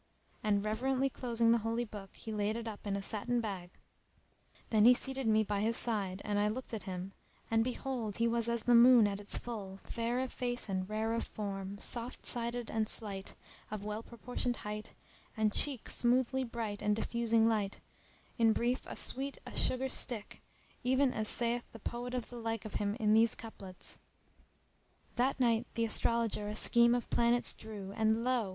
and, 0.41 0.65
reverently 0.65 1.11
closing 1.11 1.51
the 1.51 1.59
Holy 1.59 1.85
Book, 1.85 2.15
he 2.15 2.31
laid 2.33 2.55
it 2.57 2.67
up 2.67 2.87
in 2.87 2.95
a 2.95 3.03
satin 3.03 3.39
bag. 3.39 3.69
Then 4.71 4.83
he 4.85 4.95
seated 4.95 5.27
me 5.27 5.43
by 5.43 5.59
his 5.59 5.77
side; 5.77 6.23
and 6.25 6.39
I 6.39 6.47
looked 6.47 6.73
at 6.73 6.81
him 6.89 7.13
and 7.51 7.63
behold, 7.63 8.17
he 8.17 8.27
was 8.27 8.49
as 8.49 8.63
the 8.63 8.73
moon 8.73 9.05
at 9.05 9.19
its 9.19 9.37
full, 9.37 9.79
fair 9.83 10.19
of 10.19 10.33
face 10.33 10.67
and 10.67 10.89
rare 10.89 11.13
of 11.13 11.25
form, 11.27 11.77
soft 11.77 12.25
sided 12.25 12.71
and 12.71 12.89
slight, 12.89 13.35
of 13.69 13.83
well 13.85 14.01
proportioned 14.01 14.57
height, 14.65 14.95
and 15.37 15.53
cheek 15.53 15.87
smoothly 15.87 16.43
bright 16.43 16.81
and 16.81 16.95
diffusing 16.95 17.47
light; 17.47 17.79
in 18.39 18.53
brief 18.53 18.81
a 18.87 18.95
sweet, 18.95 19.37
a 19.45 19.55
sugar 19.55 19.87
stick,[FN#313]. 19.87 20.41
even 20.83 21.13
as 21.13 21.29
saith 21.29 21.71
the 21.73 21.77
poet 21.79 22.15
of 22.15 22.31
the 22.31 22.37
like 22.39 22.65
of 22.65 22.73
him 22.81 22.95
in 22.99 23.13
these 23.13 23.35
couplets:— 23.35 23.99
That 25.17 25.39
night 25.39 25.67
th' 25.75 25.81
astrologer 25.85 26.47
a 26.49 26.55
scheme 26.55 26.95
of 26.95 27.07
planets 27.11 27.53
drew, 27.53 27.91
* 27.93 27.95
And 27.95 28.23
lo! 28.23 28.49